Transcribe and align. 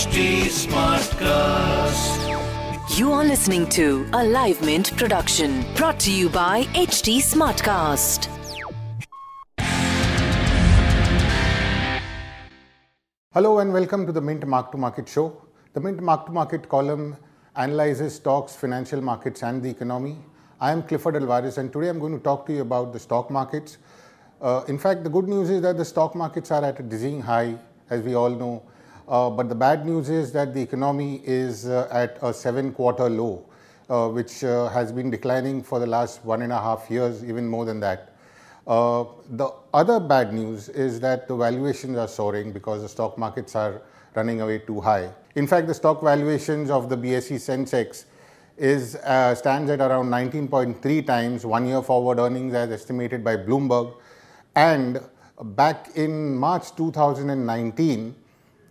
HT 0.00 0.48
Smartcast. 0.64 2.20
You 2.98 3.12
are 3.12 3.22
listening 3.22 3.68
to 3.68 4.08
a 4.14 4.24
Live 4.24 4.62
Mint 4.64 4.96
production 4.96 5.62
brought 5.74 6.00
to 6.00 6.10
you 6.10 6.30
by 6.30 6.62
HT 6.72 7.18
Smartcast. 7.18 8.28
Hello 13.34 13.58
and 13.58 13.74
welcome 13.74 14.06
to 14.06 14.12
the 14.12 14.22
Mint 14.22 14.46
Mark 14.46 14.72
to 14.72 14.78
Market 14.78 15.06
show. 15.06 15.36
The 15.74 15.80
Mint 15.80 16.00
Mark 16.00 16.24
to 16.24 16.32
Market 16.32 16.66
column 16.70 17.18
analyzes 17.56 18.14
stocks, 18.14 18.56
financial 18.56 19.02
markets, 19.02 19.42
and 19.42 19.62
the 19.62 19.68
economy. 19.68 20.16
I 20.62 20.72
am 20.72 20.82
Clifford 20.82 21.16
Alvares, 21.16 21.58
and 21.58 21.70
today 21.70 21.90
I'm 21.90 21.98
going 21.98 22.16
to 22.16 22.24
talk 22.24 22.46
to 22.46 22.54
you 22.54 22.62
about 22.62 22.94
the 22.94 22.98
stock 22.98 23.30
markets. 23.30 23.76
Uh, 24.40 24.64
in 24.66 24.78
fact, 24.78 25.04
the 25.04 25.10
good 25.10 25.28
news 25.28 25.50
is 25.50 25.60
that 25.60 25.76
the 25.76 25.84
stock 25.84 26.14
markets 26.14 26.50
are 26.50 26.64
at 26.64 26.80
a 26.80 26.82
dizzying 26.82 27.20
high, 27.20 27.58
as 27.90 28.00
we 28.00 28.14
all 28.14 28.30
know. 28.30 28.62
Uh, 29.10 29.28
but 29.28 29.48
the 29.48 29.54
bad 29.56 29.84
news 29.84 30.08
is 30.08 30.30
that 30.30 30.54
the 30.54 30.62
economy 30.62 31.20
is 31.24 31.66
uh, 31.66 31.88
at 31.90 32.16
a 32.22 32.32
seven 32.32 32.72
quarter 32.72 33.10
low, 33.10 33.44
uh, 33.88 34.08
which 34.08 34.40
has 34.42 34.92
been 34.92 35.10
declining 35.10 35.64
for 35.64 35.80
the 35.80 35.86
last 35.86 36.24
one 36.24 36.42
and 36.42 36.52
a 36.52 36.58
half 36.58 36.88
years, 36.88 37.24
even 37.24 37.44
more 37.44 37.64
than 37.64 37.80
that. 37.80 38.14
The 38.66 39.52
other 39.74 39.98
bad 39.98 40.32
news 40.32 40.68
is 40.68 41.00
that 41.00 41.26
the 41.26 41.34
valuations 41.34 41.98
are 41.98 42.06
soaring 42.06 42.52
because 42.52 42.82
the 42.82 42.88
stock 42.88 43.18
markets 43.18 43.56
are 43.56 43.82
running 44.14 44.42
away 44.42 44.60
too 44.60 44.80
high. 44.80 45.10
In 45.34 45.48
fact, 45.48 45.66
the 45.66 45.74
stock 45.74 46.02
valuations 46.02 46.70
of 46.70 46.88
the 46.88 46.96
BSE 46.96 47.36
Sensex 47.36 48.04
is 48.56 48.94
uh, 48.94 49.34
stands 49.34 49.72
at 49.72 49.80
around 49.80 50.08
19.3 50.08 51.04
times 51.04 51.44
one 51.44 51.66
year 51.66 51.82
forward 51.82 52.20
earnings 52.20 52.54
as 52.54 52.70
estimated 52.70 53.24
by 53.24 53.36
Bloomberg, 53.36 53.92
and 54.54 55.00
back 55.42 55.90
in 55.96 56.36
March 56.36 56.76
2019 56.76 58.14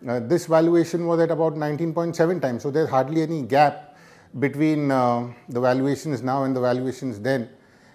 uh, 0.08 0.20
this 0.20 0.46
valuation 0.46 1.06
was 1.06 1.20
at 1.20 1.32
about 1.32 1.56
19.7 1.56 2.42
times. 2.42 2.64
So 2.64 2.72
there's 2.72 2.90
hardly 2.90 3.22
any 3.22 3.42
gap 3.42 3.98
between 4.40 4.92
uh, 4.92 5.32
the 5.50 5.60
valuations 5.60 6.22
now 6.22 6.44
and 6.44 6.56
the 6.56 6.62
valuations 6.62 7.20
then. 7.20 7.50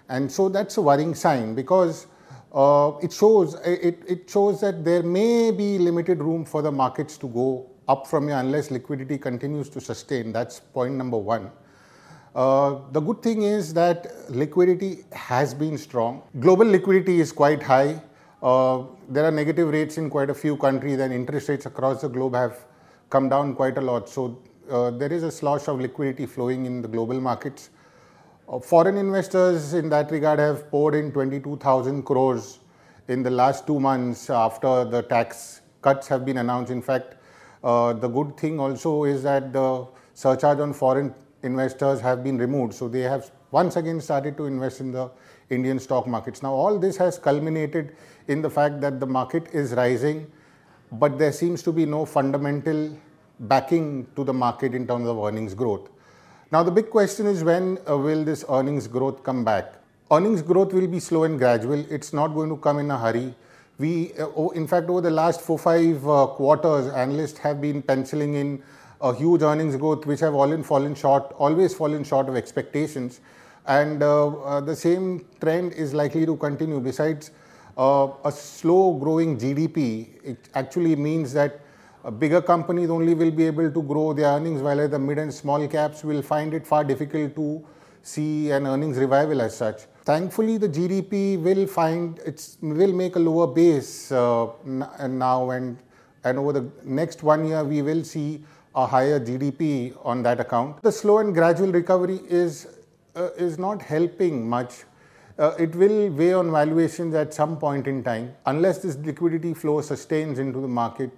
And 0.09 0.31
so 0.31 0.49
that's 0.49 0.77
a 0.77 0.83
worrying 0.83 1.15
sign 1.15 1.55
because 1.55 2.07
uh, 2.53 2.93
it 3.03 3.13
shows 3.13 3.55
it, 3.65 4.03
it 4.07 4.31
shows 4.31 4.61
that 4.61 4.85
there 4.85 5.03
may 5.03 5.51
be 5.51 5.79
limited 5.79 6.23
room 6.23 6.45
for 6.45 6.63
the 6.63 6.71
markets 6.71 7.17
to 7.19 7.29
go 7.29 7.71
up 7.89 8.07
from 8.07 8.29
here 8.29 8.37
unless 8.37 8.71
liquidity 8.71 9.19
continues 9.19 9.69
to 9.71 9.81
sustain. 9.81 10.33
That's 10.33 10.61
point 10.61 10.95
number 10.95 11.19
one. 11.19 11.51
Uh, 12.35 12.81
the 12.91 13.01
good 13.01 13.23
thing 13.23 13.43
is 13.43 13.73
that 13.75 14.29
liquidity 14.29 15.05
has 15.13 15.55
been 15.55 15.79
strong. 15.79 16.23
Global 16.41 16.67
liquidity 16.67 17.21
is 17.21 17.33
quite 17.33 17.63
high. 17.63 18.03
Uh, 18.45 18.85
there 19.09 19.25
are 19.25 19.31
negative 19.31 19.71
rates 19.71 19.97
in 19.97 20.11
quite 20.11 20.29
a 20.29 20.35
few 20.35 20.55
countries, 20.59 21.01
and 21.01 21.15
interest 21.15 21.49
rates 21.49 21.65
across 21.65 22.03
the 22.03 22.09
globe 22.09 22.35
have 22.35 22.67
come 23.09 23.31
down 23.31 23.55
quite 23.55 23.79
a 23.79 23.81
lot. 23.81 24.07
So 24.07 24.39
uh, 24.71 24.91
there 24.91 25.11
is 25.11 25.23
a 25.23 25.31
slosh 25.31 25.67
of 25.67 25.81
liquidity 25.81 26.27
flowing 26.27 26.67
in 26.67 26.83
the 26.83 26.89
global 26.89 27.19
markets. 27.23 27.71
Uh, 28.47 28.59
foreign 28.59 28.99
investors, 28.99 29.73
in 29.73 29.89
that 29.89 30.11
regard, 30.11 30.39
have 30.39 30.71
poured 30.71 30.95
in 30.95 31.11
22,000 31.11 32.03
crores 32.03 32.59
in 33.09 33.23
the 33.23 33.31
last 33.31 33.67
two 33.67 33.81
months 33.81 34.29
after 34.29 34.85
the 34.85 35.01
tax 35.01 35.63
cuts 35.81 36.07
have 36.09 36.27
been 36.27 36.37
announced. 36.37 36.71
In 36.71 36.83
fact, 36.83 37.17
uh, 37.63 37.95
the 37.95 38.09
good 38.09 38.37
thing 38.37 38.61
also 38.61 39.05
is 39.05 39.23
that 39.23 39.55
the 39.55 39.87
surcharge 40.13 40.59
on 40.59 40.75
foreign 40.75 41.15
investors 41.45 42.01
have 42.01 42.25
been 42.25 42.39
removed. 42.39 42.75
So 42.75 42.89
they 42.89 43.01
have 43.01 43.31
once 43.51 43.77
again 43.77 44.01
started 44.01 44.37
to 44.39 44.47
invest 44.47 44.81
in 44.81 44.93
the 44.93 45.11
Indian 45.51 45.79
stock 45.79 46.07
markets. 46.07 46.43
Now, 46.43 46.53
all 46.53 46.79
this 46.79 46.97
has 46.97 47.19
culminated 47.19 47.95
in 48.29 48.43
the 48.43 48.51
fact 48.51 48.81
that 48.81 49.01
the 49.01 49.07
market 49.07 49.49
is 49.53 49.73
rising, 49.75 50.31
but 50.93 51.19
there 51.19 51.33
seems 51.33 51.63
to 51.63 51.73
be 51.73 51.87
no 51.87 52.05
fundamental 52.05 52.97
backing 53.41 54.07
to 54.17 54.25
the 54.25 54.33
market 54.33 54.75
in 54.75 54.87
terms 54.87 55.07
of 55.07 55.19
earnings 55.19 55.55
growth. 55.55 55.89
Now, 56.51 56.63
the 56.63 56.71
big 56.71 56.91
question 56.91 57.27
is 57.27 57.45
when 57.45 57.79
uh, 57.89 57.97
will 57.99 58.25
this 58.25 58.45
earnings 58.49 58.87
growth 58.87 59.23
come 59.23 59.45
back? 59.45 59.75
Earnings 60.11 60.43
growth 60.43 60.73
will 60.73 60.87
be 60.87 61.01
slow 61.01 61.25
and 61.25 61.39
gradual. 61.39 61.85
It's 61.91 62.13
not 62.13 62.29
going 62.29 62.49
to 62.51 62.57
come 62.57 62.79
in 62.79 62.91
a 62.91 62.99
hurry. 62.99 63.35
We, 63.79 64.13
uh, 64.15 64.49
in 64.51 64.69
fact, 64.69 64.89
over 64.89 65.01
the 65.01 65.11
last 65.11 65.41
four 65.41 65.59
five 65.59 66.09
uh, 66.09 66.27
quarters, 66.29 66.93
analysts 66.93 67.39
have 67.39 67.61
been 67.61 67.83
penciling 67.83 68.35
in 68.35 68.63
a 69.09 69.15
huge 69.15 69.43
earnings 69.43 69.77
growth, 69.77 70.07
which 70.07 70.21
have 70.21 70.35
all 70.35 70.51
in 70.53 70.63
fallen 70.63 70.95
short, 70.95 71.33
always 71.39 71.75
fallen 71.75 72.05
short 72.05 72.29
of 72.29 72.37
expectations 72.37 73.21
and 73.67 74.03
uh, 74.03 74.29
uh, 74.29 74.61
the 74.61 74.77
same 74.77 75.25
trend 75.41 75.73
is 75.73 75.95
likely 75.95 76.27
to 76.27 76.37
continue. 76.37 76.81
Besides, 76.81 77.31
uh, 77.77 78.09
a 78.25 78.31
slow 78.31 78.95
growing 78.95 79.39
GDP, 79.39 80.09
it 80.23 80.49
actually 80.55 80.97
means 80.97 81.33
that 81.33 81.61
bigger 82.19 82.43
companies 82.43 82.91
only 82.91 83.15
will 83.15 83.31
be 83.31 83.47
able 83.47 83.71
to 83.71 83.83
grow 83.83 84.13
their 84.13 84.27
earnings, 84.27 84.61
while 84.61 84.87
the 84.87 84.99
mid 84.99 85.19
and 85.19 85.33
small 85.33 85.67
caps 85.67 86.05
will 86.05 86.23
find 86.23 86.53
it 86.53 86.67
far 86.67 86.85
difficult 86.85 87.35
to 87.35 87.65
see 88.03 88.51
an 88.51 88.67
earnings 88.67 88.99
revival 88.99 89.41
as 89.41 89.57
such. 89.57 89.83
Thankfully, 90.05 90.59
the 90.59 90.69
GDP 90.69 91.41
will 91.41 91.67
find 91.67 92.19
its 92.19 92.59
will 92.61 92.93
make 92.93 93.17
a 93.17 93.19
lower 93.19 93.47
base 93.47 94.13
uh, 94.13 94.49
now, 94.65 95.51
and 95.51 95.79
and 96.25 96.39
over 96.39 96.53
the 96.53 96.71
next 96.85 97.23
one 97.23 97.47
year 97.47 97.65
we 97.65 97.81
will 97.81 98.05
see 98.05 98.45
a 98.75 98.87
higher 98.87 99.21
GDP 99.21 99.97
on 100.05 100.23
that 100.23 100.41
account. 100.41 100.83
The 100.83 100.93
slow 100.93 101.19
and 101.19 101.33
gradual 101.33 101.71
recovery 101.71 102.21
is 102.29 102.67
uh, 103.17 103.31
is 103.37 103.59
not 103.59 103.81
helping 103.81 104.49
much. 104.49 104.85
Uh, 105.39 105.53
it 105.59 105.75
will 105.75 106.11
weigh 106.11 106.33
on 106.33 106.51
valuations 106.51 107.15
at 107.15 107.35
some 107.35 107.57
point 107.59 107.87
in 107.87 108.03
time. 108.03 108.35
Unless 108.47 108.79
this 108.79 108.97
liquidity 108.97 109.55
flow 109.55 109.81
sustains 109.81 110.39
into 110.39 110.61
the 110.61 110.69
market, 110.69 111.11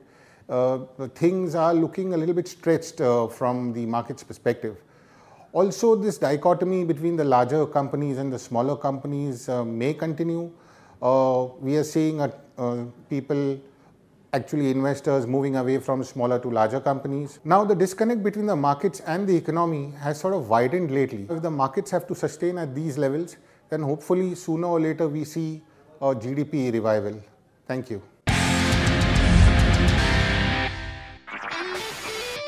uh, 0.49 0.78
things 1.15 1.55
are 1.55 1.75
looking 1.75 2.15
a 2.15 2.17
little 2.17 2.34
bit 2.34 2.49
stretched 2.49 3.00
uh, 3.00 3.27
from 3.27 3.73
the 3.73 3.84
market's 3.87 4.23
perspective. 4.23 4.77
Also, 5.53 5.97
this 5.97 6.19
dichotomy 6.19 6.84
between 6.84 7.17
the 7.17 7.25
larger 7.25 7.67
companies 7.67 8.19
and 8.19 8.33
the 8.33 8.38
smaller 8.38 8.77
companies 8.77 9.49
uh, 9.49 9.65
may 9.65 9.94
continue. 9.94 10.50
Uh, 11.00 11.49
we 11.61 11.77
are 11.77 11.84
seeing 11.84 12.21
people 13.09 13.59
actually 14.36 14.70
investors 14.70 15.26
moving 15.26 15.56
away 15.56 15.78
from 15.78 16.04
smaller 16.04 16.38
to 16.38 16.50
larger 16.50 16.80
companies. 16.80 17.38
Now, 17.44 17.64
the 17.64 17.74
disconnect 17.74 18.22
between 18.22 18.47
the 18.47 18.56
markets 18.56 19.00
and 19.14 19.26
the 19.26 19.36
economy 19.36 19.92
has 20.00 20.20
sort 20.20 20.34
of 20.34 20.48
widened 20.48 20.91
lately. 20.91 21.26
If 21.30 21.41
the 21.42 21.50
markets 21.50 21.91
have 21.91 22.06
to 22.08 22.14
sustain 22.14 22.58
at 22.58 22.75
these 22.75 22.98
levels, 22.98 23.36
then 23.70 23.82
hopefully 23.82 24.34
sooner 24.34 24.69
or 24.69 24.80
later 24.80 25.08
we 25.08 25.25
see 25.25 25.62
a 26.00 26.14
GDP 26.14 26.72
revival. 26.72 27.20
Thank 27.66 27.91
you. 27.91 28.02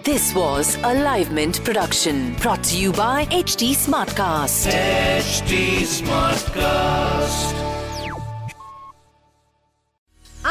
This 0.05 0.35
was 0.35 0.77
a 0.85 0.95
Live 0.95 1.33
Mint 1.33 1.63
production 1.65 2.35
brought 2.37 2.63
to 2.65 2.79
you 2.79 2.93
by 2.93 3.27
HT 3.27 3.73
Smartcast. 3.87 4.71
HT 4.73 5.83
Smartcast. 5.99 7.88